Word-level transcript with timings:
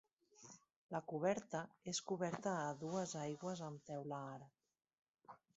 La 0.93 1.01
coberta 1.11 1.61
és 1.93 2.01
coberta 2.13 2.55
a 2.71 2.73
dues 2.87 3.15
aigües 3.27 3.65
amb 3.71 3.87
teula 3.93 4.25
àrab. 4.35 5.41